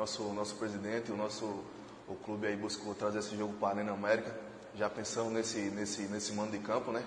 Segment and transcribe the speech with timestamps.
[0.00, 1.44] nosso, nosso presidente, o nosso
[2.08, 4.34] o clube aí buscou trazer esse jogo para a Arena América,
[4.74, 7.04] já pensando nesse, nesse, nesse mando de campo, né?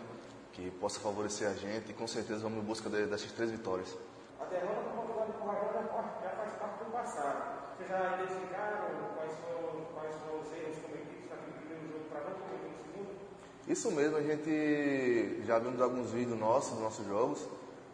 [0.54, 3.98] Que possa favorecer a gente e com certeza vamos em busca de, dessas três vitórias.
[4.40, 5.90] A derrota do Portugal de Corrajão
[6.22, 7.76] já faz parte do passado.
[7.76, 8.80] Vocês já identificaram
[9.16, 13.10] quais foram, quais foram os erros cometidos naquele primeiro jogo para não cometer no segundo?
[13.68, 17.48] Isso mesmo, a gente já vimos alguns vídeos nossos, dos nossos jogos.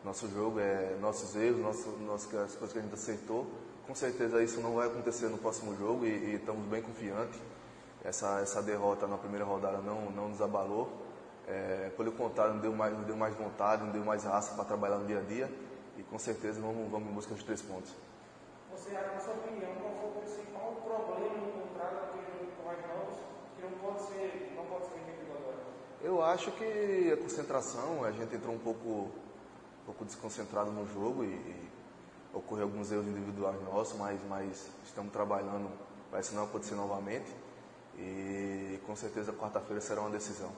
[0.03, 3.47] Nosso jogo é nossos erros, nosso, nosso, as coisas que a gente acertou.
[3.89, 7.41] Com certeza isso não vai acontecer no próximo jogo e, e estamos bem confiantes.
[8.05, 10.93] Essa, essa derrota na primeira rodada não, não nos abalou.
[11.47, 14.63] É, pelo contrário, nos deu, mais, nos deu mais vontade, nos deu mais raça para
[14.63, 15.51] trabalhar no dia a dia
[15.97, 17.91] e com certeza vamos, vamos em busca dos três pontos.
[18.69, 23.17] Você, na sua opinião, qual foi o principal problema encontrado com novos
[23.55, 25.57] que não pode ser, não pode ser repetido agora?
[26.03, 31.23] Eu acho que a concentração, a gente entrou um pouco, um pouco desconcentrado no jogo
[31.23, 31.78] e, e
[32.33, 35.69] ocorreu alguns erros individuais nossos, mas, mas estamos trabalhando
[36.09, 37.29] para isso não acontecer novamente
[37.97, 40.51] e com certeza quarta-feira será uma decisão.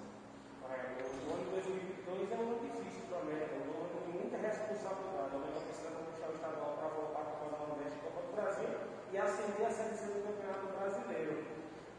[0.62, 4.38] O ano de 2022 é um ano difícil para a América, um ano de muita
[4.38, 5.32] responsabilidade.
[5.32, 8.70] A América precisa conquistar o estadual para voltar para a Nordeste Copa do Brasil
[9.12, 11.34] e ascender a Série C do Campeonato Brasileiro.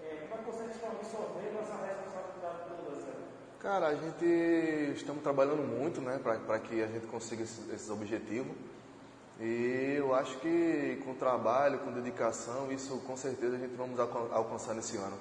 [0.02, 3.26] É, como é que vocês estão absorvendo essa responsabilidade toda, Sérgio?
[3.58, 4.26] Cara, a gente
[4.94, 8.54] estamos trabalhando muito né, para que a gente consiga esses objetivos.
[9.44, 14.72] E eu acho que com trabalho, com dedicação, isso com certeza a gente vamos alcançar
[14.72, 15.18] nesse ano.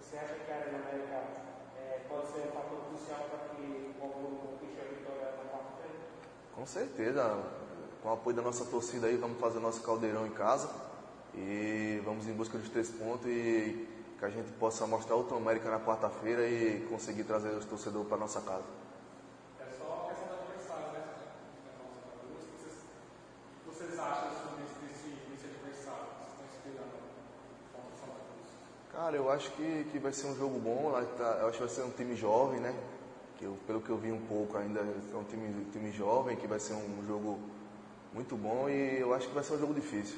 [0.00, 1.22] Você acha que a Arena América
[1.78, 5.96] é, pode ser um fator crucial para que o Paulo conquiste a vitória na quarta-feira?
[6.56, 7.44] Com certeza,
[8.02, 10.68] com o apoio da nossa torcida aí, vamos fazer nosso caldeirão em casa
[11.34, 15.70] e vamos em busca dos três pontos e que a gente possa mostrar outro América
[15.70, 18.64] na quarta-feira e conseguir trazer os torcedores para nossa casa.
[19.60, 21.02] É só a questão do adversário, né?
[21.82, 22.74] O que vocês,
[23.66, 26.06] vocês acham sobre esse, esse adversário?
[26.14, 26.94] Vocês estão esperando
[27.74, 28.48] contra o Santa Cruz?
[29.04, 30.88] Cara, eu acho que, que vai ser um jogo bom.
[30.88, 32.74] Lá tá- eu acho que vai ser um time jovem, né?
[33.36, 36.46] Que eu, pelo que eu vi um pouco ainda, é um time, time jovem, que
[36.46, 37.38] vai ser um jogo
[38.14, 40.16] muito bom e eu acho que vai ser um jogo difícil.